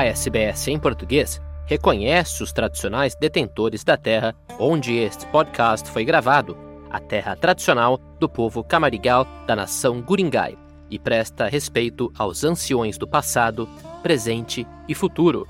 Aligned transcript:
A 0.00 0.06
SBS 0.06 0.66
em 0.68 0.78
português 0.78 1.42
reconhece 1.66 2.42
os 2.42 2.54
tradicionais 2.54 3.14
detentores 3.14 3.84
da 3.84 3.98
terra 3.98 4.34
onde 4.58 4.96
este 4.96 5.26
podcast 5.26 5.90
foi 5.90 6.06
gravado, 6.06 6.56
a 6.88 6.98
terra 6.98 7.36
tradicional 7.36 8.00
do 8.18 8.26
povo 8.26 8.64
camarigal 8.64 9.26
da 9.46 9.54
nação 9.54 10.00
Guringai, 10.00 10.56
e 10.90 10.98
presta 10.98 11.48
respeito 11.48 12.10
aos 12.16 12.44
anciões 12.44 12.96
do 12.96 13.06
passado, 13.06 13.68
presente 14.02 14.66
e 14.88 14.94
futuro. 14.94 15.46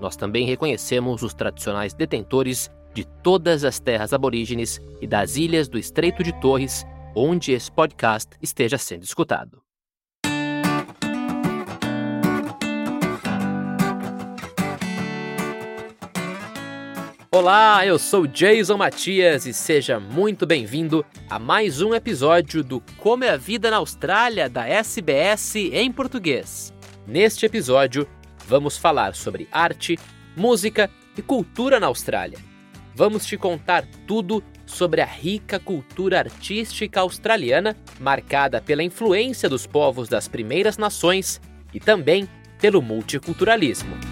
Nós 0.00 0.16
também 0.16 0.46
reconhecemos 0.46 1.22
os 1.22 1.32
tradicionais 1.32 1.94
detentores 1.94 2.68
de 2.92 3.04
todas 3.04 3.62
as 3.62 3.78
terras 3.78 4.12
aborígenes 4.12 4.80
e 5.00 5.06
das 5.06 5.36
ilhas 5.36 5.68
do 5.68 5.78
Estreito 5.78 6.24
de 6.24 6.32
Torres, 6.40 6.84
onde 7.14 7.52
esse 7.52 7.70
podcast 7.70 8.30
esteja 8.42 8.78
sendo 8.78 9.04
escutado. 9.04 9.62
Olá, 17.34 17.86
eu 17.86 17.98
sou 17.98 18.26
Jason 18.26 18.76
Matias 18.76 19.46
e 19.46 19.54
seja 19.54 19.98
muito 19.98 20.44
bem-vindo 20.44 21.02
a 21.30 21.38
mais 21.38 21.80
um 21.80 21.94
episódio 21.94 22.62
do 22.62 22.78
Como 22.98 23.24
é 23.24 23.30
a 23.30 23.38
Vida 23.38 23.70
na 23.70 23.78
Austrália 23.78 24.50
da 24.50 24.68
SBS 24.68 25.56
em 25.56 25.90
português. 25.90 26.74
Neste 27.06 27.46
episódio, 27.46 28.06
vamos 28.46 28.76
falar 28.76 29.14
sobre 29.14 29.48
arte, 29.50 29.98
música 30.36 30.90
e 31.16 31.22
cultura 31.22 31.80
na 31.80 31.86
Austrália. 31.86 32.38
Vamos 32.94 33.24
te 33.24 33.38
contar 33.38 33.86
tudo 34.06 34.44
sobre 34.66 35.00
a 35.00 35.06
rica 35.06 35.58
cultura 35.58 36.18
artística 36.18 37.00
australiana, 37.00 37.74
marcada 37.98 38.60
pela 38.60 38.82
influência 38.82 39.48
dos 39.48 39.66
povos 39.66 40.06
das 40.06 40.28
Primeiras 40.28 40.76
Nações 40.76 41.40
e 41.72 41.80
também 41.80 42.28
pelo 42.60 42.82
multiculturalismo. 42.82 44.11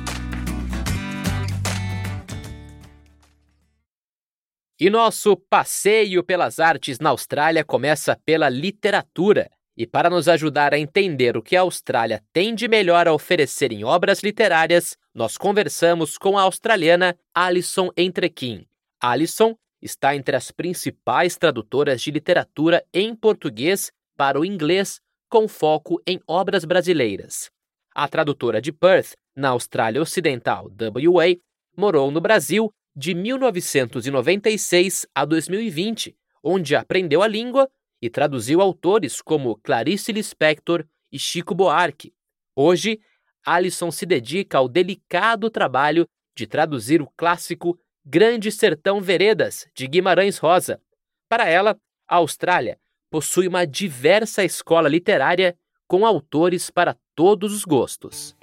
E 4.80 4.88
nosso 4.88 5.36
passeio 5.36 6.24
pelas 6.24 6.58
artes 6.58 6.98
na 6.98 7.10
Austrália 7.10 7.62
começa 7.62 8.18
pela 8.24 8.48
literatura. 8.48 9.50
E 9.76 9.86
para 9.86 10.08
nos 10.08 10.26
ajudar 10.26 10.72
a 10.72 10.78
entender 10.78 11.36
o 11.36 11.42
que 11.42 11.54
a 11.54 11.60
Austrália 11.60 12.24
tem 12.32 12.54
de 12.54 12.66
melhor 12.66 13.06
a 13.06 13.12
oferecer 13.12 13.72
em 13.72 13.84
obras 13.84 14.22
literárias, 14.22 14.96
nós 15.14 15.36
conversamos 15.36 16.16
com 16.16 16.38
a 16.38 16.42
australiana 16.44 17.14
Alison 17.34 17.90
Entrequim. 17.94 18.66
Alison 18.98 19.54
está 19.82 20.16
entre 20.16 20.34
as 20.34 20.50
principais 20.50 21.36
tradutoras 21.36 22.00
de 22.00 22.10
literatura 22.10 22.82
em 22.90 23.14
português 23.14 23.92
para 24.16 24.40
o 24.40 24.46
inglês, 24.46 24.98
com 25.28 25.46
foco 25.46 26.00
em 26.06 26.18
obras 26.26 26.64
brasileiras. 26.64 27.50
A 27.94 28.08
tradutora 28.08 28.62
de 28.62 28.72
Perth, 28.72 29.12
na 29.36 29.50
Austrália 29.50 30.00
Ocidental, 30.00 30.70
WA, 30.70 31.36
morou 31.76 32.10
no 32.10 32.20
Brasil 32.20 32.72
de 32.94 33.14
1996 33.14 35.06
a 35.14 35.24
2020, 35.24 36.16
onde 36.42 36.74
aprendeu 36.74 37.22
a 37.22 37.26
língua 37.28 37.68
e 38.00 38.08
traduziu 38.08 38.60
autores 38.60 39.20
como 39.20 39.56
Clarice 39.56 40.12
Lispector 40.12 40.84
e 41.12 41.18
Chico 41.18 41.54
Buarque. 41.54 42.12
Hoje, 42.56 43.00
Alison 43.44 43.90
se 43.90 44.04
dedica 44.04 44.58
ao 44.58 44.68
delicado 44.68 45.50
trabalho 45.50 46.06
de 46.36 46.46
traduzir 46.46 47.00
o 47.02 47.10
clássico 47.16 47.78
Grande 48.04 48.50
Sertão 48.50 49.00
Veredas, 49.00 49.66
de 49.74 49.86
Guimarães 49.86 50.38
Rosa. 50.38 50.80
Para 51.28 51.48
ela, 51.48 51.76
a 52.08 52.16
Austrália 52.16 52.78
possui 53.10 53.46
uma 53.46 53.66
diversa 53.66 54.44
escola 54.44 54.88
literária 54.88 55.56
com 55.86 56.06
autores 56.06 56.70
para 56.70 56.96
todos 57.14 57.52
os 57.52 57.64
gostos 57.64 58.36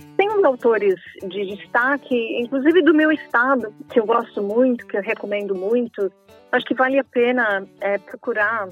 autores 0.46 0.96
de 1.22 1.56
destaque, 1.56 2.40
inclusive 2.40 2.82
do 2.82 2.94
meu 2.94 3.12
estado, 3.12 3.74
que 3.90 4.00
eu 4.00 4.06
gosto 4.06 4.42
muito, 4.42 4.86
que 4.88 4.98
eu 4.98 5.02
recomendo 5.02 5.56
muito. 5.56 6.12
Acho 6.52 6.66
que 6.66 6.74
vale 6.74 7.00
a 7.00 7.04
pena 7.04 7.68
é, 7.82 7.98
procurar 7.98 8.68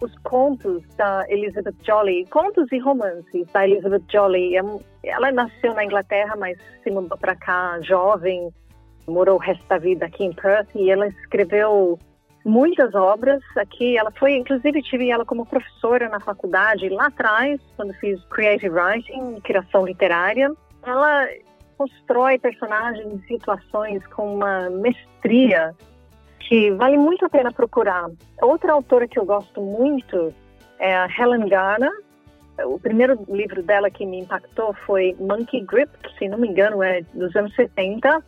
os 0.00 0.16
contos 0.22 0.82
da 0.96 1.24
Elizabeth 1.28 1.74
Jolley, 1.82 2.26
contos 2.26 2.70
e 2.70 2.78
romances 2.78 3.46
da 3.52 3.66
Elizabeth 3.66 4.04
Jolley. 4.08 4.56
É 4.56 4.62
ela 5.02 5.32
nasceu 5.32 5.74
na 5.74 5.84
Inglaterra, 5.84 6.36
mas 6.36 6.56
se 6.82 6.90
mudou 6.90 7.18
para 7.18 7.34
cá 7.34 7.80
jovem, 7.82 8.52
morou 9.06 9.36
o 9.36 9.40
resto 9.40 9.66
da 9.68 9.78
vida 9.78 10.06
aqui 10.06 10.24
em 10.24 10.32
Perth 10.32 10.68
e 10.74 10.90
ela 10.90 11.08
escreveu 11.08 11.98
muitas 12.44 12.94
obras 12.94 13.42
aqui. 13.56 13.96
Ela 13.96 14.12
foi, 14.12 14.36
inclusive, 14.36 14.82
tive 14.82 15.10
ela 15.10 15.24
como 15.24 15.46
professora 15.46 16.08
na 16.08 16.20
faculdade 16.20 16.88
lá 16.88 17.06
atrás, 17.06 17.60
quando 17.76 17.92
fiz 17.94 18.22
Creative 18.26 18.70
Writing, 18.70 19.40
criação 19.40 19.84
literária 19.84 20.50
ela 20.88 21.28
constrói 21.76 22.38
personagens 22.38 23.22
e 23.22 23.26
situações 23.26 24.04
com 24.08 24.34
uma 24.34 24.68
mestria 24.70 25.74
que 26.40 26.70
vale 26.72 26.96
muito 26.96 27.24
a 27.24 27.28
pena 27.28 27.52
procurar. 27.52 28.10
Outra 28.42 28.72
autora 28.72 29.06
que 29.06 29.18
eu 29.18 29.24
gosto 29.24 29.60
muito 29.60 30.34
é 30.78 30.96
a 30.96 31.06
Helen 31.06 31.48
Garner. 31.48 31.92
O 32.64 32.80
primeiro 32.80 33.16
livro 33.28 33.62
dela 33.62 33.90
que 33.90 34.04
me 34.04 34.20
impactou 34.20 34.74
foi 34.86 35.14
Monkey 35.20 35.60
Grip, 35.60 35.90
que, 36.02 36.18
se 36.18 36.28
não 36.28 36.38
me 36.38 36.48
engano, 36.48 36.82
é 36.82 37.02
dos 37.14 37.34
anos 37.36 37.54
70. 37.54 38.24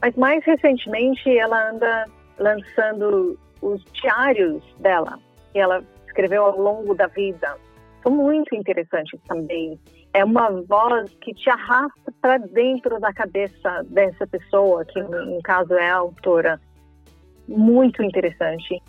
Mas 0.00 0.14
mais 0.16 0.42
recentemente 0.44 1.36
ela 1.36 1.70
anda 1.70 2.06
lançando 2.38 3.38
os 3.60 3.84
diários 3.92 4.62
dela, 4.78 5.18
que 5.52 5.58
ela 5.58 5.82
escreveu 6.06 6.44
ao 6.44 6.58
longo 6.58 6.94
da 6.94 7.06
vida. 7.08 7.56
São 8.02 8.12
muito 8.12 8.54
interessantes 8.54 9.18
também 9.26 9.78
é 10.14 10.24
uma 10.24 10.48
voz 10.62 11.10
que 11.20 11.34
te 11.34 11.50
arrasta 11.50 12.14
para 12.22 12.38
dentro 12.38 13.00
da 13.00 13.12
cabeça 13.12 13.84
dessa 13.88 14.24
pessoa, 14.26 14.84
que 14.84 15.02
no 15.02 15.42
caso 15.42 15.74
é 15.74 15.90
a 15.90 15.96
autora. 15.96 16.60
Muito 17.48 18.00
interessante. 18.02 18.80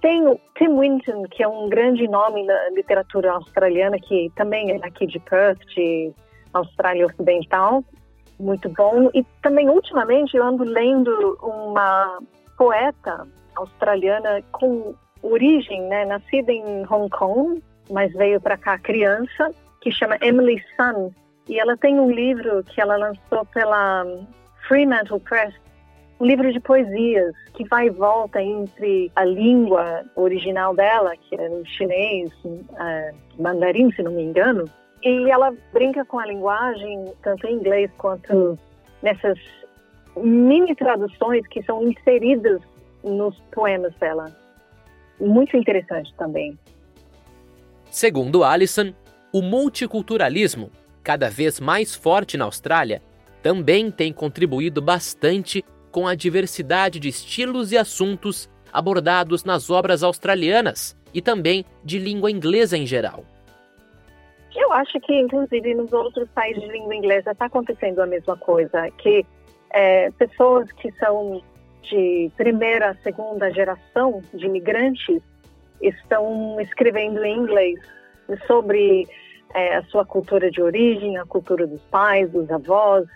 Tem 0.00 0.26
o 0.28 0.40
Tim 0.56 0.78
Winton, 0.78 1.24
que 1.24 1.42
é 1.42 1.48
um 1.48 1.68
grande 1.68 2.06
nome 2.06 2.44
na 2.44 2.70
literatura 2.70 3.32
australiana, 3.32 3.98
que 3.98 4.30
também 4.36 4.70
é 4.70 4.76
aqui 4.76 5.06
de 5.06 5.18
Perth, 5.18 5.58
de 5.74 6.12
Austrália 6.52 7.06
Ocidental. 7.06 7.82
Muito 8.38 8.68
bom. 8.68 9.10
E 9.12 9.24
também, 9.42 9.68
ultimamente, 9.68 10.36
eu 10.36 10.44
ando 10.44 10.62
lendo 10.62 11.36
uma 11.42 12.20
poeta 12.56 13.26
australiana 13.56 14.40
com 14.52 14.94
origem, 15.20 15.82
né, 15.88 16.04
nascida 16.04 16.52
em 16.52 16.86
Hong 16.88 17.10
Kong, 17.10 17.60
mas 17.90 18.12
veio 18.12 18.40
para 18.40 18.56
cá 18.56 18.78
criança 18.78 19.50
que 19.84 19.92
chama 19.92 20.16
Emily 20.22 20.64
Sun, 20.74 21.12
e 21.46 21.60
ela 21.60 21.76
tem 21.76 22.00
um 22.00 22.10
livro 22.10 22.64
que 22.64 22.80
ela 22.80 22.96
lançou 22.96 23.44
pela 23.52 24.06
Fremantle 24.66 25.20
Press, 25.20 25.54
um 26.18 26.24
livro 26.24 26.50
de 26.50 26.58
poesias 26.58 27.34
que 27.52 27.68
vai 27.68 27.88
e 27.88 27.90
volta 27.90 28.40
entre 28.42 29.12
a 29.14 29.24
língua 29.24 30.02
original 30.16 30.74
dela, 30.74 31.12
que 31.16 31.36
é 31.36 31.50
o 31.50 31.62
chinês, 31.66 32.32
uh, 32.44 33.14
mandarim, 33.38 33.92
se 33.92 34.02
não 34.02 34.12
me 34.12 34.22
engano, 34.22 34.64
e 35.02 35.30
ela 35.30 35.54
brinca 35.70 36.02
com 36.06 36.18
a 36.18 36.24
linguagem, 36.24 37.12
tanto 37.22 37.46
em 37.46 37.56
inglês 37.56 37.90
quanto 37.98 38.58
nessas 39.02 39.38
mini 40.16 40.74
traduções 40.74 41.46
que 41.48 41.62
são 41.64 41.86
inseridas 41.86 42.62
nos 43.02 43.38
poemas 43.52 43.94
dela. 43.96 44.34
Muito 45.20 45.54
interessante 45.58 46.14
também. 46.16 46.58
Segundo 47.90 48.42
Alison, 48.42 48.94
o 49.34 49.42
multiculturalismo, 49.42 50.70
cada 51.02 51.28
vez 51.28 51.58
mais 51.58 51.92
forte 51.92 52.36
na 52.36 52.44
Austrália, 52.44 53.02
também 53.42 53.90
tem 53.90 54.12
contribuído 54.12 54.80
bastante 54.80 55.64
com 55.90 56.06
a 56.06 56.14
diversidade 56.14 57.00
de 57.00 57.08
estilos 57.08 57.72
e 57.72 57.76
assuntos 57.76 58.48
abordados 58.72 59.42
nas 59.42 59.70
obras 59.70 60.04
australianas 60.04 60.96
e 61.12 61.20
também 61.20 61.64
de 61.82 61.98
língua 61.98 62.30
inglesa 62.30 62.78
em 62.78 62.86
geral. 62.86 63.24
Eu 64.54 64.72
acho 64.72 65.00
que, 65.00 65.12
inclusive, 65.12 65.74
nos 65.74 65.92
outros 65.92 66.28
países 66.30 66.62
de 66.62 66.68
língua 66.68 66.94
inglesa 66.94 67.32
está 67.32 67.46
acontecendo 67.46 67.98
a 68.02 68.06
mesma 68.06 68.36
coisa, 68.36 68.88
que 68.98 69.26
é, 69.72 70.12
pessoas 70.12 70.70
que 70.70 70.92
são 70.92 71.42
de 71.82 72.30
primeira, 72.36 72.96
segunda 73.02 73.50
geração 73.50 74.22
de 74.32 74.46
imigrantes 74.46 75.20
estão 75.82 76.60
escrevendo 76.60 77.24
em 77.24 77.36
inglês 77.36 77.80
sobre 78.46 79.08
é, 79.54 79.76
a 79.76 79.84
sua 79.84 80.04
cultura 80.04 80.50
de 80.50 80.60
origem, 80.60 81.16
a 81.16 81.24
cultura 81.24 81.66
dos 81.66 81.80
pais, 81.82 82.30
dos 82.30 82.50
avós. 82.50 83.06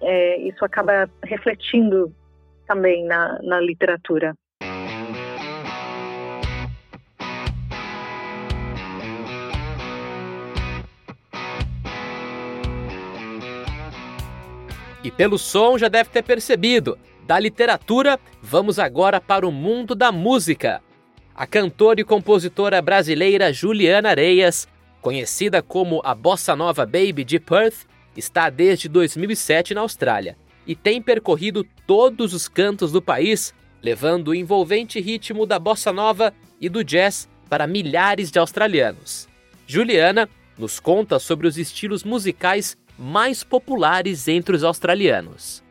É, 0.00 0.38
isso 0.38 0.64
acaba 0.64 1.08
refletindo 1.22 2.12
também 2.66 3.04
na, 3.04 3.38
na 3.42 3.60
literatura. 3.60 4.34
E 15.02 15.10
pelo 15.10 15.38
som 15.38 15.76
já 15.76 15.88
deve 15.88 16.08
ter 16.08 16.22
percebido. 16.22 16.98
Da 17.26 17.38
literatura, 17.38 18.18
vamos 18.42 18.78
agora 18.78 19.20
para 19.20 19.46
o 19.46 19.52
mundo 19.52 19.94
da 19.94 20.10
música. 20.10 20.80
A 21.34 21.46
cantora 21.46 22.00
e 22.00 22.04
compositora 22.04 22.80
brasileira 22.80 23.52
Juliana 23.52 24.10
Areias 24.10 24.66
conhecida 25.04 25.60
como 25.60 26.00
a 26.02 26.14
Bossa 26.14 26.56
Nova 26.56 26.86
Baby 26.86 27.24
de 27.24 27.38
Perth, 27.38 27.84
está 28.16 28.48
desde 28.48 28.88
2007 28.88 29.74
na 29.74 29.82
Austrália 29.82 30.34
e 30.66 30.74
tem 30.74 31.02
percorrido 31.02 31.62
todos 31.86 32.32
os 32.32 32.48
cantos 32.48 32.90
do 32.90 33.02
país, 33.02 33.52
levando 33.82 34.28
o 34.28 34.34
envolvente 34.34 34.98
ritmo 34.98 35.44
da 35.44 35.58
bossa 35.58 35.92
nova 35.92 36.32
e 36.58 36.70
do 36.70 36.82
jazz 36.82 37.28
para 37.50 37.66
milhares 37.66 38.30
de 38.30 38.38
australianos. 38.38 39.28
Juliana 39.66 40.26
nos 40.56 40.80
conta 40.80 41.18
sobre 41.18 41.46
os 41.46 41.58
estilos 41.58 42.02
musicais 42.02 42.74
mais 42.98 43.44
populares 43.44 44.26
entre 44.26 44.56
os 44.56 44.64
australianos. 44.64 45.62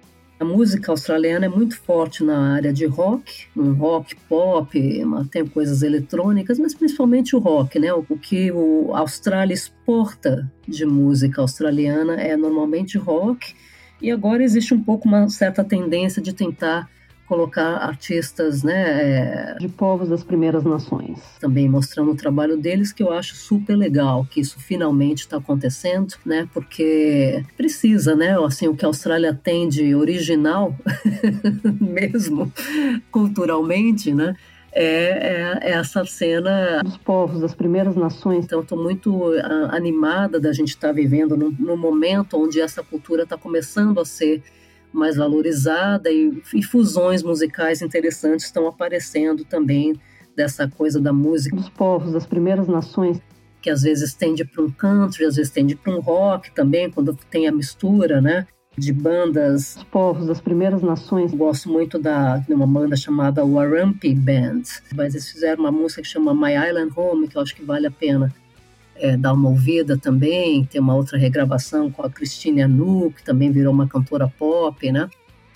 A 0.44 0.46
música 0.46 0.92
australiana 0.92 1.46
é 1.46 1.48
muito 1.48 1.78
forte 1.78 2.22
na 2.22 2.56
área 2.56 2.74
de 2.74 2.86
rock, 2.86 3.46
um 3.56 3.72
rock 3.72 4.14
pop, 4.28 4.78
tem 5.32 5.48
coisas 5.48 5.82
eletrônicas, 5.82 6.60
mas 6.60 6.76
principalmente 6.76 7.34
o 7.34 7.40
rock, 7.40 7.80
né? 7.80 7.94
O 7.94 8.04
que 8.18 8.52
a 8.94 9.00
Austrália 9.00 9.54
exporta 9.54 10.52
de 10.68 10.86
música 10.86 11.40
australiana 11.40 12.16
é 12.16 12.36
normalmente 12.36 12.98
rock, 12.98 13.56
e 14.02 14.12
agora 14.12 14.44
existe 14.44 14.74
um 14.74 14.84
pouco 14.84 15.08
uma 15.08 15.30
certa 15.30 15.64
tendência 15.64 16.22
de 16.22 16.34
tentar 16.34 16.90
colocar 17.34 17.78
artistas 17.78 18.62
né, 18.62 19.56
é, 19.56 19.56
de 19.60 19.68
povos 19.68 20.08
das 20.08 20.24
primeiras 20.24 20.64
nações. 20.64 21.20
Também 21.40 21.68
mostrando 21.68 22.12
o 22.12 22.16
trabalho 22.16 22.56
deles, 22.58 22.94
que 22.94 23.02
eu 23.02 23.12
acho 23.12 23.36
super 23.36 23.76
legal, 23.76 24.28
que 24.30 24.40
isso 24.40 24.60
finalmente 24.60 25.22
está 25.22 25.38
acontecendo, 25.38 26.14
né? 26.24 26.48
Porque 26.54 27.44
precisa, 27.58 28.16
né? 28.16 28.38
Assim, 28.46 28.68
o 28.68 28.76
que 28.76 28.86
a 28.86 28.88
Austrália 28.88 29.34
tem 29.34 29.68
de 29.68 29.96
original, 29.96 30.76
mesmo 31.82 32.54
culturalmente, 33.10 34.14
né? 34.14 34.36
É, 34.72 34.86
é, 34.86 35.60
é, 35.62 35.72
essa 35.72 36.06
cena 36.06 36.82
dos 36.84 36.98
povos, 36.98 37.42
das 37.42 37.56
primeiras 37.56 37.96
nações. 37.96 38.46
Então, 38.46 38.62
estou 38.62 38.78
muito 38.78 39.12
uh, 39.12 39.72
animada 39.72 40.40
da 40.40 40.54
gente 40.54 40.70
estar 40.70 40.90
tá 40.90 40.94
vivendo 40.94 41.36
num, 41.36 41.56
num 41.58 41.78
momento 41.78 42.38
onde 42.38 42.62
essa 42.62 42.84
cultura 42.84 43.24
está 43.24 43.38
começando 43.38 44.00
a 44.00 44.06
ser 44.06 44.44
mais 44.94 45.16
valorizada 45.16 46.12
e, 46.12 46.42
e 46.54 46.64
fusões 46.64 47.24
musicais 47.24 47.82
interessantes 47.82 48.46
estão 48.46 48.68
aparecendo 48.68 49.44
também 49.44 50.00
dessa 50.36 50.68
coisa 50.68 51.00
da 51.02 51.12
música 51.12 51.56
dos 51.56 51.70
povos, 51.70 52.14
das 52.14 52.26
primeiras 52.26 52.68
nações, 52.68 53.22
que 53.62 53.70
às 53.70 53.82
vezes 53.82 54.14
tende 54.14 54.44
para 54.46 54.64
um 54.64 54.70
country, 54.70 55.26
às 55.26 55.36
vezes 55.36 55.52
tende 55.52 55.76
para 55.76 55.94
um 55.94 56.00
rock 56.00 56.52
também, 56.52 56.90
quando 56.90 57.18
tem 57.30 57.48
a 57.48 57.52
mistura, 57.52 58.22
né? 58.22 58.48
De 58.76 58.92
bandas, 58.92 59.76
dos 59.76 59.84
povos 59.84 60.26
das 60.26 60.42
primeiras 60.42 60.82
nações. 60.82 61.32
Gosto 61.34 61.70
muito 61.70 62.00
da, 62.00 62.38
de 62.38 62.54
uma 62.54 62.66
banda 62.66 62.96
chamada 62.96 63.46
Warumpi 63.46 64.16
Band, 64.16 64.64
mas 64.96 65.14
eles 65.14 65.30
fizeram 65.30 65.64
uma 65.64 65.72
música 65.72 66.02
que 66.02 66.08
chama 66.08 66.34
My 66.34 66.56
Island 66.56 66.92
Home, 66.96 67.28
que 67.28 67.38
eu 67.38 67.42
acho 67.42 67.56
que 67.56 67.64
vale 67.64 67.86
a 67.86 67.92
pena 67.92 68.34
é, 68.96 69.18
dar 69.18 69.34
uma 69.34 69.50
ouvida 69.50 69.98
também. 69.98 70.66
Tem 70.66 70.80
uma 70.80 70.96
outra 70.96 71.18
regravação 71.18 71.92
com 71.92 72.04
a 72.04 72.10
Christine 72.10 72.62
Anu, 72.62 73.12
que 73.12 73.24
também 73.24 73.52
virou 73.52 73.74
uma 73.74 73.88
cantora 73.88 74.28
pop, 74.28 74.92
né? 74.92 75.10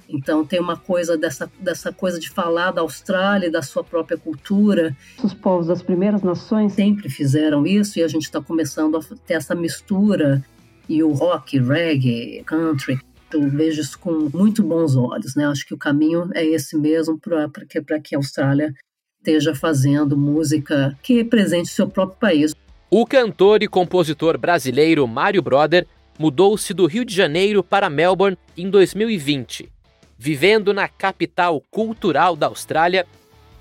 Então 0.09 0.45
tem 0.45 0.59
uma 0.59 0.77
coisa 0.77 1.17
dessa, 1.17 1.51
dessa 1.59 1.91
coisa 1.91 2.19
de 2.19 2.29
falar 2.29 2.71
da 2.71 2.81
Austrália, 2.81 3.51
da 3.51 3.61
sua 3.61 3.83
própria 3.83 4.17
cultura. 4.17 4.95
Os 5.21 5.33
povos 5.33 5.67
das 5.67 5.81
primeiras 5.81 6.21
nações 6.23 6.73
sempre 6.73 7.09
fizeram 7.09 7.65
isso 7.67 7.99
e 7.99 8.03
a 8.03 8.07
gente 8.07 8.23
está 8.23 8.41
começando 8.41 8.95
a 8.97 9.01
ter 9.25 9.33
essa 9.33 9.53
mistura 9.53 10.43
e 10.87 11.03
o 11.03 11.11
rock, 11.11 11.59
reggae, 11.59 12.41
country. 12.45 12.99
Eu 13.33 13.49
vejo 13.49 13.81
isso 13.81 13.99
com 13.99 14.29
muito 14.33 14.63
bons 14.63 14.95
olhos, 14.95 15.35
né? 15.35 15.45
Acho 15.45 15.65
que 15.65 15.73
o 15.73 15.77
caminho 15.77 16.29
é 16.33 16.45
esse 16.45 16.77
mesmo 16.77 17.19
para 17.19 17.49
que, 17.67 17.81
que 17.99 18.15
a 18.15 18.17
Austrália 18.17 18.73
esteja 19.19 19.53
fazendo 19.53 20.15
música 20.15 20.97
que 21.03 21.15
represente 21.15 21.69
o 21.69 21.73
seu 21.73 21.89
próprio 21.89 22.17
país. 22.17 22.53
O 22.89 23.05
cantor 23.05 23.61
e 23.61 23.67
compositor 23.67 24.37
brasileiro 24.37 25.05
Mário 25.05 25.41
Broder 25.41 25.85
mudou-se 26.17 26.73
do 26.73 26.85
Rio 26.85 27.03
de 27.03 27.13
Janeiro 27.13 27.61
para 27.61 27.89
Melbourne 27.89 28.37
em 28.55 28.69
2020. 28.69 29.69
Vivendo 30.17 30.73
na 30.73 30.87
capital 30.87 31.61
cultural 31.69 32.33
da 32.33 32.47
Austrália, 32.47 33.05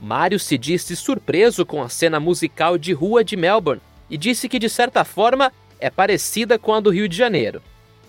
Mário 0.01 0.39
se 0.39 0.57
disse 0.57 0.95
surpreso 0.95 1.67
com 1.67 1.83
a 1.83 1.89
cena 1.89 2.21
musical 2.21 2.79
de 2.79 2.93
rua 2.93 3.25
de 3.25 3.37
Melbourne 3.37 3.83
e 4.09 4.17
disse 4.17 4.49
que, 4.49 4.61
de 4.61 4.69
certa 4.69 5.05
forma, 5.05 5.53
é 5.81 5.91
parecida 5.91 6.57
com 6.57 6.73
a 6.73 6.79
do 6.79 6.91
Rio 6.91 7.09
de 7.09 7.17
Janeiro. 7.17 7.61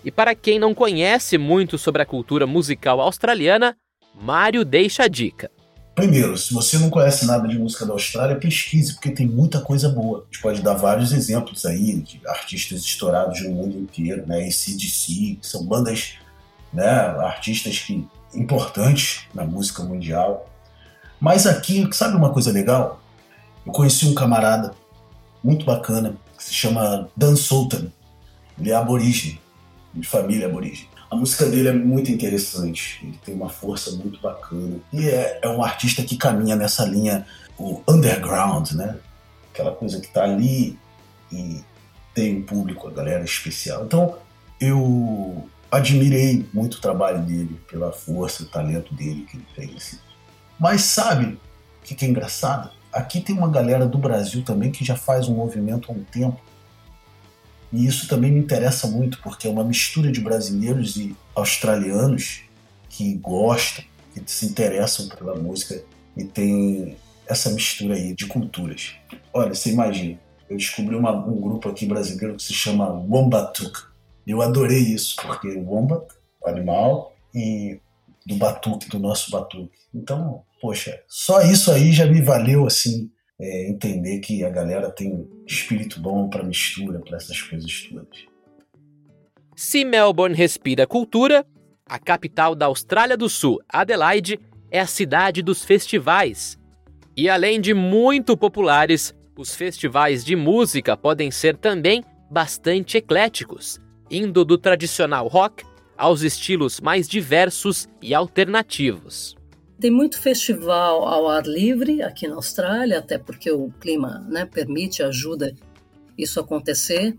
E 0.04 0.12
para 0.12 0.36
quem 0.36 0.56
não 0.56 0.72
conhece 0.72 1.36
muito 1.36 1.76
sobre 1.78 2.00
a 2.00 2.06
cultura 2.06 2.46
musical 2.46 3.00
australiana, 3.00 3.76
Mário 4.14 4.64
deixa 4.64 5.02
a 5.02 5.08
dica. 5.08 5.50
Primeiro, 5.98 6.38
se 6.38 6.54
você 6.54 6.78
não 6.78 6.90
conhece 6.90 7.26
nada 7.26 7.48
de 7.48 7.58
música 7.58 7.84
da 7.84 7.92
Austrália, 7.92 8.36
pesquise, 8.36 8.94
porque 8.94 9.10
tem 9.10 9.26
muita 9.26 9.60
coisa 9.60 9.88
boa. 9.88 10.20
A 10.20 10.24
gente 10.26 10.40
pode 10.40 10.62
dar 10.62 10.74
vários 10.74 11.10
exemplos 11.10 11.66
aí 11.66 11.96
de 11.96 12.20
artistas 12.24 12.82
estourados 12.82 13.42
no 13.42 13.50
mundo 13.50 13.76
inteiro, 13.76 14.24
né? 14.24 14.44
ACDC, 14.44 15.40
são 15.42 15.66
bandas, 15.66 16.14
né? 16.72 16.88
Artistas 16.88 17.80
que, 17.80 18.06
importantes 18.32 19.26
na 19.34 19.44
música 19.44 19.82
mundial. 19.82 20.48
Mas 21.18 21.48
aqui, 21.48 21.88
sabe 21.90 22.16
uma 22.16 22.30
coisa 22.30 22.52
legal? 22.52 23.02
Eu 23.66 23.72
conheci 23.72 24.06
um 24.06 24.14
camarada 24.14 24.74
muito 25.42 25.66
bacana 25.66 26.16
que 26.36 26.44
se 26.44 26.54
chama 26.54 27.08
Dan 27.16 27.34
Sultan. 27.34 27.88
Ele 28.56 28.70
é 28.70 28.74
aborígene, 28.76 29.40
de 29.92 30.06
família 30.06 30.46
aborígene. 30.46 30.90
A 31.10 31.16
música 31.16 31.46
dele 31.46 31.68
é 31.68 31.72
muito 31.72 32.10
interessante, 32.10 33.00
ele 33.02 33.18
tem 33.24 33.34
uma 33.34 33.48
força 33.48 33.90
muito 33.92 34.20
bacana. 34.20 34.76
E 34.92 35.08
é, 35.08 35.40
é 35.42 35.48
um 35.48 35.62
artista 35.62 36.02
que 36.02 36.16
caminha 36.16 36.54
nessa 36.54 36.84
linha, 36.84 37.26
o 37.58 37.80
underground, 37.88 38.72
né? 38.72 38.96
Aquela 39.52 39.72
coisa 39.72 40.00
que 40.00 40.08
tá 40.08 40.24
ali 40.24 40.78
e 41.32 41.62
tem 42.14 42.36
um 42.36 42.42
público, 42.42 42.88
a 42.88 42.90
galera 42.90 43.24
especial. 43.24 43.84
Então, 43.84 44.16
eu 44.60 45.48
admirei 45.70 46.46
muito 46.52 46.74
o 46.74 46.80
trabalho 46.80 47.22
dele, 47.22 47.58
pela 47.70 47.90
força 47.90 48.42
e 48.42 48.46
talento 48.46 48.94
dele 48.94 49.26
que 49.30 49.36
ele 49.36 49.46
fez. 49.54 49.98
Mas 50.58 50.82
sabe 50.82 51.38
o 51.82 51.84
que, 51.84 51.94
que 51.94 52.04
é 52.04 52.08
engraçado? 52.08 52.70
Aqui 52.92 53.20
tem 53.20 53.36
uma 53.36 53.48
galera 53.48 53.86
do 53.86 53.96
Brasil 53.96 54.42
também 54.42 54.70
que 54.70 54.84
já 54.84 54.96
faz 54.96 55.28
um 55.28 55.34
movimento 55.34 55.90
há 55.90 55.94
um 55.94 56.04
tempo 56.04 56.40
e 57.72 57.86
isso 57.86 58.08
também 58.08 58.32
me 58.32 58.40
interessa 58.40 58.86
muito, 58.86 59.20
porque 59.22 59.46
é 59.46 59.50
uma 59.50 59.64
mistura 59.64 60.10
de 60.10 60.20
brasileiros 60.20 60.96
e 60.96 61.14
australianos 61.34 62.42
que 62.88 63.14
gostam, 63.14 63.84
que 64.14 64.22
se 64.26 64.46
interessam 64.46 65.08
pela 65.08 65.34
música 65.34 65.82
e 66.16 66.24
tem 66.24 66.96
essa 67.26 67.50
mistura 67.50 67.94
aí 67.94 68.14
de 68.14 68.26
culturas. 68.26 68.94
Olha, 69.32 69.54
você 69.54 69.70
imagina, 69.70 70.18
eu 70.48 70.56
descobri 70.56 70.96
uma, 70.96 71.12
um 71.12 71.40
grupo 71.40 71.68
aqui 71.68 71.84
brasileiro 71.84 72.36
que 72.36 72.42
se 72.42 72.54
chama 72.54 72.90
Wombatuk. 72.90 73.86
Eu 74.26 74.40
adorei 74.42 74.80
isso, 74.80 75.16
porque 75.16 75.48
Wombat, 75.48 76.06
animal, 76.44 77.14
e 77.34 77.78
do 78.26 78.36
batuque, 78.36 78.88
do 78.88 78.98
nosso 78.98 79.30
batuque. 79.30 79.78
Então, 79.94 80.42
poxa, 80.60 81.00
só 81.06 81.42
isso 81.42 81.70
aí 81.70 81.92
já 81.92 82.06
me 82.06 82.20
valeu 82.20 82.66
assim 82.66 83.10
é, 83.40 83.68
entender 83.68 84.18
que 84.20 84.44
a 84.44 84.50
galera 84.50 84.90
tem 84.90 85.28
espírito 85.46 86.00
bom 86.00 86.28
para 86.28 86.42
mistura, 86.42 86.98
para 87.00 87.16
essas 87.16 87.40
coisas 87.40 87.88
todas. 87.88 88.26
Se 89.54 89.84
Melbourne 89.84 90.34
respira 90.34 90.86
cultura, 90.86 91.46
a 91.86 91.98
capital 91.98 92.54
da 92.54 92.66
Austrália 92.66 93.16
do 93.16 93.28
Sul, 93.28 93.60
Adelaide, 93.68 94.38
é 94.70 94.80
a 94.80 94.86
cidade 94.86 95.42
dos 95.42 95.64
festivais. 95.64 96.58
E 97.16 97.28
além 97.28 97.60
de 97.60 97.72
muito 97.74 98.36
populares, 98.36 99.14
os 99.36 99.54
festivais 99.54 100.24
de 100.24 100.36
música 100.36 100.96
podem 100.96 101.30
ser 101.30 101.56
também 101.56 102.04
bastante 102.30 102.98
ecléticos, 102.98 103.80
indo 104.10 104.44
do 104.44 104.58
tradicional 104.58 105.26
rock 105.28 105.64
aos 105.96 106.22
estilos 106.22 106.80
mais 106.80 107.08
diversos 107.08 107.88
e 108.02 108.14
alternativos. 108.14 109.37
Tem 109.80 109.90
muito 109.90 110.20
festival 110.20 111.06
ao 111.06 111.28
ar 111.28 111.46
livre 111.46 112.02
aqui 112.02 112.26
na 112.26 112.34
Austrália, 112.34 112.98
até 112.98 113.16
porque 113.16 113.50
o 113.50 113.70
clima 113.80 114.26
né, 114.28 114.44
permite, 114.44 115.02
ajuda 115.02 115.54
isso 116.16 116.40
acontecer. 116.40 117.16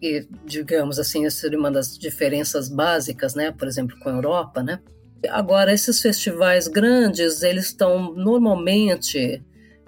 E, 0.00 0.26
digamos 0.46 0.98
assim, 0.98 1.26
essa 1.26 1.40
seria 1.40 1.58
uma 1.58 1.70
das 1.70 1.98
diferenças 1.98 2.68
básicas, 2.68 3.34
né, 3.34 3.52
por 3.52 3.68
exemplo, 3.68 3.98
com 3.98 4.08
a 4.08 4.12
Europa, 4.12 4.62
né? 4.62 4.80
Agora, 5.28 5.72
esses 5.72 6.00
festivais 6.00 6.66
grandes, 6.66 7.42
eles 7.42 7.66
estão 7.66 8.14
normalmente 8.14 9.42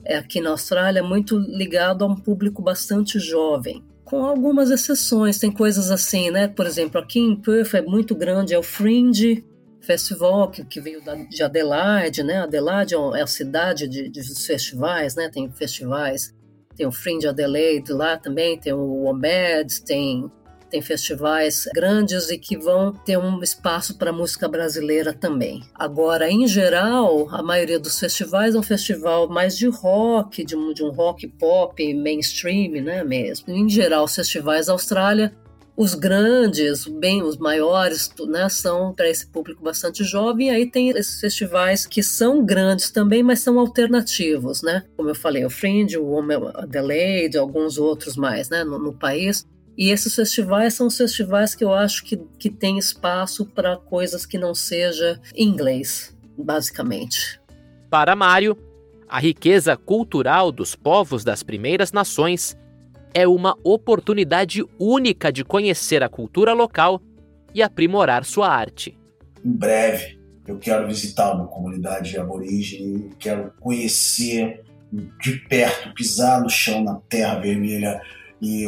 é, 0.05 0.17
aqui 0.17 0.41
na 0.41 0.51
Austrália 0.51 1.03
muito 1.03 1.39
ligado 1.39 2.05
a 2.05 2.09
um 2.09 2.15
público 2.15 2.61
bastante 2.61 3.19
jovem, 3.19 3.83
com 4.05 4.25
algumas 4.25 4.71
exceções. 4.71 5.39
Tem 5.39 5.51
coisas 5.51 5.91
assim, 5.91 6.31
né? 6.31 6.49
Por 6.49 6.67
exemplo, 6.67 7.01
aqui 7.01 7.19
em 7.21 7.35
Perth 7.37 7.75
é 7.75 7.81
muito 7.81 8.15
grande, 8.15 8.53
é 8.53 8.59
o 8.59 8.63
Fringe, 8.63 9.43
festival 9.83 10.51
que, 10.51 10.65
que 10.65 10.81
veio 10.81 11.03
da, 11.03 11.15
de 11.15 11.43
Adelaide, 11.43 12.23
né? 12.23 12.39
Adelaide 12.39 12.95
é, 12.95 12.99
é 13.19 13.23
a 13.23 13.27
cidade 13.27 13.89
de, 13.89 14.09
de 14.09 14.23
festivais, 14.47 15.15
né? 15.15 15.29
Tem 15.29 15.51
festivais, 15.51 16.35
tem 16.77 16.87
o 16.87 16.93
Fringe 16.93 17.27
Adelaide 17.27 17.93
lá 17.93 18.17
também, 18.17 18.59
tem 18.59 18.73
o 18.73 19.03
WOMED, 19.05 19.83
tem 19.83 20.31
tem 20.73 20.81
festivais 20.81 21.69
grandes 21.75 22.31
e 22.31 22.39
que 22.39 22.57
vão 22.57 22.95
ter 22.95 23.19
um 23.19 23.43
espaço 23.43 23.99
para 23.99 24.11
música 24.11 24.49
brasileira 24.49 25.13
também. 25.13 25.63
Agora, 25.75 26.31
em 26.31 26.49
geral, 26.49 27.29
a 27.29 27.43
maioria 27.43 27.79
dos 27.79 28.01
festivais 28.01 28.55
é 28.55 28.59
um 28.59 28.63
festival 28.63 29.29
mais 29.29 29.55
de 29.55 29.69
rock, 29.69 30.43
de 30.43 30.57
um, 30.57 30.73
de 30.73 30.83
um 30.83 30.89
rock 30.89 31.29
pop 31.29 31.95
mainstream, 31.95 32.83
né, 32.83 33.05
mesmo. 33.05 33.53
Em 33.53 33.69
geral, 33.69 34.05
os 34.05 34.15
festivais 34.15 34.67
da 34.67 34.73
Austrália 34.73 35.35
os 35.83 35.95
grandes, 35.95 36.87
bem 36.87 37.23
os 37.23 37.37
maiores, 37.37 38.09
né, 38.29 38.49
são 38.49 38.95
para 38.95 39.09
esse 39.09 39.27
público 39.27 39.65
bastante 39.65 40.05
jovem. 40.05 40.47
E 40.47 40.51
aí 40.51 40.71
tem 40.71 40.91
esses 40.91 41.21
festivais 41.21 41.85
que 41.85 42.03
são 42.03 42.45
grandes 42.45 42.91
também, 42.91 43.23
mas 43.23 43.41
são 43.41 43.59
alternativos, 43.59 44.63
né? 44.63 44.85
Como 44.97 45.09
eu 45.09 45.15
falei, 45.15 45.45
o 45.45 45.51
Fringe, 45.51 45.99
o 45.99 46.19
Adelaide, 46.55 47.37
alguns 47.37 47.79
outros 47.79 48.17
mais, 48.17 48.49
né, 48.49 48.63
no, 48.63 48.79
no 48.79 48.93
país. 48.93 49.45
E 49.77 49.91
esses 49.91 50.15
festivais 50.15 50.75
são 50.75 50.87
os 50.87 50.97
festivais 50.97 51.55
que 51.55 51.65
eu 51.65 51.73
acho 51.73 52.05
que, 52.05 52.17
que 52.39 52.49
tem 52.49 52.79
espaço 52.79 53.45
para 53.45 53.77
coisas 53.77 54.25
que 54.25 54.39
não 54.39 54.55
seja 54.55 55.21
inglês, 55.35 56.17
basicamente. 56.39 57.41
Para 57.91 58.15
Mário, 58.15 58.57
a 59.09 59.19
riqueza 59.19 59.77
cultural 59.77 60.53
dos 60.53 60.77
povos 60.77 61.25
das 61.25 61.43
primeiras 61.43 61.91
nações 61.91 62.57
é 63.15 63.27
uma 63.27 63.57
oportunidade 63.63 64.65
única 64.79 65.33
de 65.33 65.45
conhecer 65.45 66.03
a 66.03 66.09
cultura 66.09 66.53
local 66.53 67.01
e 67.55 67.63
aprimorar 67.63 68.25
sua 68.25 68.49
arte. 68.49 68.97
Em 69.45 69.53
breve, 69.53 70.19
eu 70.47 70.59
quero 70.59 70.87
visitar 70.87 71.35
uma 71.35 71.47
comunidade 71.47 72.19
aborígene, 72.19 73.11
quero 73.19 73.53
conhecer 73.61 74.63
de 75.21 75.37
perto, 75.49 75.95
pisar 75.95 76.43
no 76.43 76.51
chão 76.51 76.83
na 76.83 76.97
terra 77.09 77.39
vermelha 77.39 78.01
e, 78.41 78.67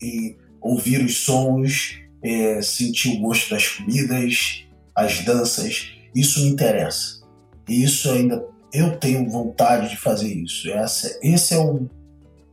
e 0.00 0.36
ouvir 0.60 1.04
os 1.04 1.18
sons, 1.18 2.00
é, 2.22 2.62
sentir 2.62 3.16
o 3.16 3.20
gosto 3.20 3.50
das 3.50 3.68
comidas, 3.68 4.66
as 4.94 5.20
danças. 5.24 5.92
Isso 6.14 6.40
me 6.40 6.48
interessa. 6.48 7.22
E 7.68 7.82
isso 7.82 8.10
ainda 8.10 8.46
eu 8.72 8.96
tenho 8.96 9.28
vontade 9.28 9.90
de 9.90 9.96
fazer 9.96 10.32
isso. 10.32 10.68
Essa, 10.70 11.18
esse 11.22 11.54
é 11.54 11.58
um 11.58 11.88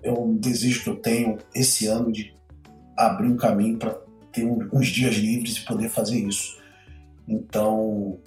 é 0.04 0.12
um 0.12 0.36
desejo 0.36 0.84
que 0.84 0.90
eu 0.90 0.96
tenho 0.96 1.38
esse 1.54 1.88
ano 1.88 2.12
de 2.12 2.34
abrir 2.98 3.28
um 3.28 3.38
caminho 3.38 3.78
para 3.78 3.98
ter 4.32 4.46
uns 4.46 4.88
dias 4.88 5.16
livres 5.16 5.58
e 5.58 5.66
poder 5.66 5.90
fazer 5.90 6.20
isso. 6.20 6.60
Então, 7.28 8.20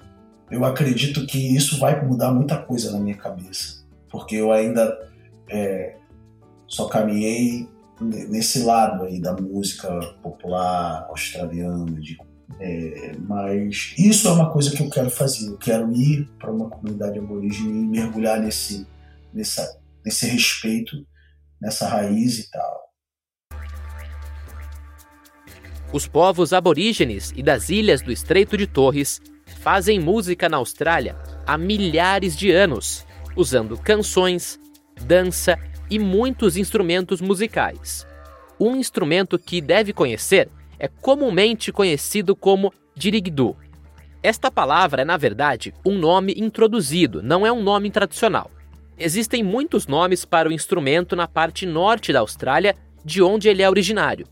eu 0.51 0.65
acredito 0.65 1.27
que 1.27 1.39
isso 1.39 1.79
vai 1.79 2.05
mudar 2.05 2.33
muita 2.33 2.57
coisa 2.59 2.93
na 2.93 2.99
minha 2.99 3.17
cabeça, 3.17 3.85
porque 4.11 4.37
eu 4.37 4.53
ainda 4.53 4.97
é, 5.49 5.97
só 6.67 6.87
caminhei 6.87 7.69
nesse 8.01 8.63
lado 8.63 9.05
aí 9.05 9.21
da 9.21 9.33
música 9.33 9.89
popular 10.23 11.07
australiana, 11.09 12.01
de, 12.01 12.17
é, 12.61 13.13
mas 13.21 13.95
isso 13.99 14.29
é 14.29 14.33
uma 14.33 14.51
coisa 14.51 14.71
que 14.71 14.83
eu 14.83 14.91
quero 14.91 15.11
fazer. 15.11 15.49
Eu 15.49 15.57
quero 15.57 15.93
ir 15.93 16.29
para 16.39 16.53
uma 16.53 16.69
comunidade 16.69 17.19
aborígene 17.19 17.85
e 17.85 17.87
mergulhar 17.87 18.41
nesse, 18.41 18.87
nessa, 19.33 19.79
nesse 20.05 20.27
respeito 20.27 21.05
nessa 21.61 21.89
raiz 21.89 22.39
e 22.39 22.51
tal. 22.51 22.85
Os 25.93 26.09
povos 26.09 26.53
aborígenes 26.53 27.33
e 27.37 27.43
das 27.43 27.69
ilhas 27.69 28.03
do 28.03 28.11
Estreito 28.11 28.57
de 28.57 28.67
Torres 28.67 29.21
fazem 29.61 30.01
música 30.01 30.49
na 30.49 30.57
Austrália 30.57 31.17
há 31.47 31.57
milhares 31.57 32.37
de 32.37 32.51
anos, 32.51 33.07
usando 33.37 33.79
canções, 33.79 34.59
dança 35.03 35.59
e 35.91 35.99
muitos 35.99 36.57
instrumentos 36.57 37.21
musicais. 37.21 38.07
Um 38.59 38.77
instrumento 38.77 39.39
que 39.39 39.61
deve 39.61 39.93
conhecer 39.93 40.49
é 40.79 40.89
comumente 40.89 41.73
conhecido 41.73 42.35
como 42.35 42.73
dirigdu. 42.97 43.57
Esta 44.23 44.51
palavra 44.51 45.03
é, 45.03 45.05
na 45.05 45.17
verdade, 45.17 45.75
um 45.85 45.99
nome 45.99 46.35
introduzido, 46.37 47.23
não 47.23 47.47
é 47.47 47.53
um 47.53 47.63
nome 47.63 47.91
tradicional. 47.91 48.51
Existem 48.99 49.43
muitos 49.43 49.87
nomes 49.87 50.25
para 50.25 50.49
o 50.49 50.53
instrumento 50.53 51.17
na 51.17 51.27
parte 51.27 51.67
norte 51.67 52.13
da 52.13 52.21
Austrália, 52.21 52.77
de 53.05 53.23
onde 53.23 53.49
ele 53.49 53.63
é 53.63 53.69
originário. 53.69 54.27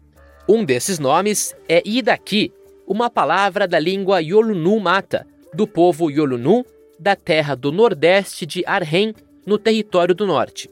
Um 0.48 0.64
desses 0.64 0.98
nomes 0.98 1.54
é 1.68 1.82
Idaki, 1.84 2.52
uma 2.86 3.10
palavra 3.10 3.66
da 3.66 3.78
língua 3.78 4.20
Yolunu 4.20 4.78
Mata, 4.78 5.26
do 5.52 5.66
povo 5.66 6.10
Yolunu, 6.10 6.64
da 6.98 7.16
terra 7.16 7.54
do 7.54 7.72
nordeste 7.72 8.46
de 8.46 8.62
Arnhem, 8.66 9.14
no 9.44 9.58
território 9.58 10.14
do 10.14 10.26
norte. 10.26 10.70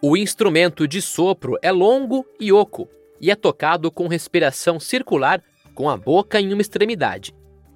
O 0.00 0.16
instrumento 0.16 0.88
de 0.88 1.00
sopro 1.00 1.56
é 1.62 1.70
longo 1.70 2.26
e 2.40 2.52
oco 2.52 2.88
e 3.20 3.30
é 3.30 3.36
tocado 3.36 3.90
com 3.90 4.08
respiração 4.08 4.80
circular 4.80 5.42
com 5.74 5.88
a 5.88 5.96
boca 5.96 6.40
em 6.40 6.52
uma 6.52 6.62
extremidade. 6.62 7.34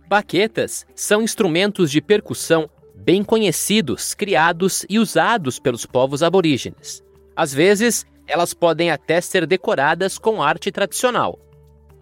Baquetas 0.08 0.86
são 0.94 1.22
instrumentos 1.22 1.90
de 1.90 2.00
percussão 2.00 2.68
bem 3.06 3.22
conhecidos, 3.22 4.14
criados 4.14 4.84
e 4.90 4.98
usados 4.98 5.60
pelos 5.60 5.86
povos 5.86 6.24
aborígenes. 6.24 7.04
Às 7.36 7.54
vezes, 7.54 8.04
elas 8.26 8.52
podem 8.52 8.90
até 8.90 9.20
ser 9.20 9.46
decoradas 9.46 10.18
com 10.18 10.42
arte 10.42 10.72
tradicional. 10.72 11.38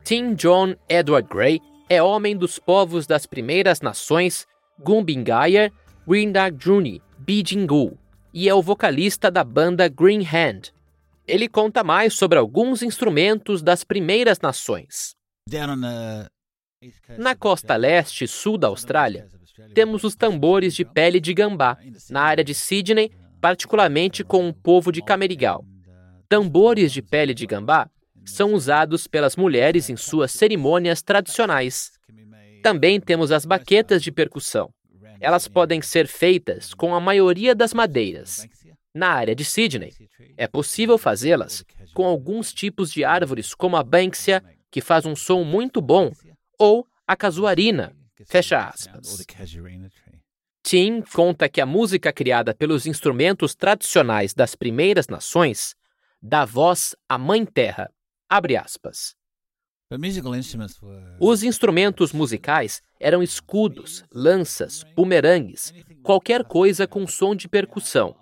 Tim 0.03 0.33
John 0.33 0.75
Edward 0.89 1.29
Gray 1.29 1.61
é 1.91 2.03
homem 2.03 2.35
dos 2.35 2.59
povos 2.59 3.07
das 3.07 3.27
primeiras 3.27 3.83
nações 3.83 4.47
Gumbingaya, 4.83 5.71
Windagdruni, 6.09 7.03
Bijingu 7.19 7.99
e 8.33 8.49
é 8.49 8.55
o 8.55 8.63
vocalista 8.63 9.31
da 9.31 9.45
banda 9.45 9.87
Green 9.89 10.27
Hand. 10.27 10.73
Ele 11.27 11.49
conta 11.51 11.85
mais 11.85 12.15
sobre 12.15 12.39
alguns 12.39 12.83
instrumentos 12.83 13.63
das 13.63 13.85
primeiras 13.85 14.41
nações. 14.41 15.15
Na 17.19 17.35
costa 17.35 17.77
leste 17.77 18.25
e 18.25 18.29
sul 18.29 18.59
da 18.59 18.69
Austrália, 18.69 19.29
temos 19.75 20.05
os 20.05 20.15
tambores 20.15 20.75
de 20.75 20.85
pele 20.85 21.21
de 21.21 21.33
gambá, 21.35 21.79
na 22.11 22.23
área 22.23 22.45
de 22.45 22.55
Sydney, 22.55 23.11
particularmente 23.41 24.25
com 24.25 24.49
o 24.49 24.55
povo 24.55 24.91
de 24.91 25.03
Camerigal. 25.03 25.65
Tambores 26.29 26.93
de 26.93 27.03
pele 27.03 27.35
de 27.35 27.47
gambá 27.47 27.89
são 28.25 28.55
usados 28.55 29.07
pelas 29.07 29.37
mulheres 29.37 29.91
em 29.91 29.97
suas 29.97 30.33
cerimônias 30.33 31.03
tradicionais. 31.03 31.93
Também 32.63 33.01
temos 33.01 33.31
as 33.31 33.45
baquetas 33.45 34.03
de 34.03 34.11
percussão. 34.11 34.71
Elas 35.21 35.47
podem 35.47 35.83
ser 35.83 36.07
feitas 36.07 36.73
com 36.75 36.95
a 36.95 37.01
maioria 37.01 37.55
das 37.55 37.75
madeiras. 37.75 38.47
Na 38.95 39.09
área 39.09 39.35
de 39.35 39.45
Sydney, 39.45 39.93
é 40.37 40.47
possível 40.47 40.97
fazê-las 40.97 41.65
com 41.93 42.07
alguns 42.07 42.53
tipos 42.53 42.91
de 42.91 43.05
árvores, 43.05 43.55
como 43.55 43.77
a 43.77 43.83
banksia, 43.83 44.43
que 44.71 44.81
faz 44.81 45.05
um 45.05 45.15
som 45.15 45.45
muito 45.45 45.81
bom, 45.81 46.13
ou 46.59 46.87
a 47.07 47.15
casuarina, 47.17 47.95
Fecha 48.27 48.69
aspas. 48.69 49.25
Tim 50.63 51.03
conta 51.03 51.49
que 51.49 51.61
a 51.61 51.67
música 51.67 52.13
criada 52.13 52.55
pelos 52.55 52.87
instrumentos 52.87 53.55
tradicionais 53.55 54.33
das 54.33 54.55
primeiras 54.55 55.09
nações 55.09 55.75
dá 56.23 56.45
voz 56.45 56.95
à 57.09 57.19
Mãe 57.19 57.45
Terra. 57.45 57.91
Abre 58.29 58.57
aspas. 58.57 59.15
Os 61.21 61.43
instrumentos 61.43 62.13
musicais 62.13 62.83
eram 62.99 63.23
escudos, 63.23 64.03
lanças, 64.11 64.85
bumerangues, 64.97 65.75
qualquer 66.03 66.45
coisa 66.45 66.87
com 66.87 67.07
som 67.07 67.35
de 67.35 67.49
percussão. 67.49 68.17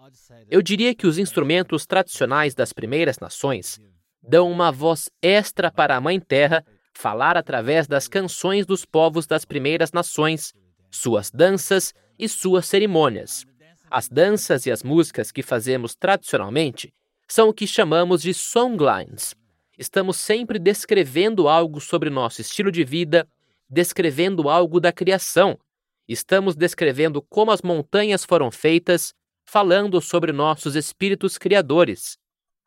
Eu 0.50 0.60
diria 0.60 0.94
que 0.94 1.06
os 1.06 1.18
instrumentos 1.18 1.86
tradicionais 1.86 2.54
das 2.54 2.72
primeiras 2.72 3.18
nações 3.18 3.80
dão 4.22 4.50
uma 4.50 4.72
voz 4.72 5.08
extra 5.22 5.70
para 5.70 5.96
a 5.96 6.00
Mãe 6.00 6.18
Terra 6.18 6.64
falar 6.92 7.36
através 7.36 7.86
das 7.86 8.08
canções 8.08 8.66
dos 8.66 8.84
povos 8.84 9.26
das 9.26 9.44
primeiras 9.44 9.92
nações, 9.92 10.52
suas 10.90 11.30
danças 11.30 11.94
e 12.18 12.28
suas 12.28 12.66
cerimônias. 12.66 13.44
As 13.90 14.08
danças 14.08 14.66
e 14.66 14.70
as 14.70 14.82
músicas 14.82 15.30
que 15.30 15.42
fazemos 15.42 15.94
tradicionalmente 15.94 16.92
são 17.28 17.48
o 17.48 17.52
que 17.54 17.66
chamamos 17.66 18.22
de 18.22 18.32
songlines. 18.32 19.34
Estamos 19.78 20.16
sempre 20.18 20.58
descrevendo 20.58 21.48
algo 21.48 21.80
sobre 21.80 22.10
nosso 22.10 22.40
estilo 22.40 22.70
de 22.70 22.84
vida, 22.84 23.26
descrevendo 23.68 24.48
algo 24.48 24.78
da 24.78 24.92
criação. 24.92 25.58
Estamos 26.06 26.54
descrevendo 26.54 27.22
como 27.22 27.50
as 27.50 27.62
montanhas 27.62 28.24
foram 28.24 28.50
feitas, 28.50 29.14
falando 29.44 30.00
sobre 30.00 30.30
nossos 30.30 30.76
espíritos 30.76 31.38
criadores. 31.38 32.18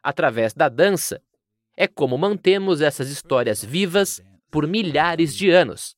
Através 0.01 0.53
da 0.53 0.67
dança, 0.67 1.21
é 1.77 1.87
como 1.87 2.17
mantemos 2.17 2.81
essas 2.81 3.09
histórias 3.09 3.63
vivas 3.63 4.21
por 4.49 4.67
milhares 4.67 5.35
de 5.35 5.49
anos. 5.49 5.95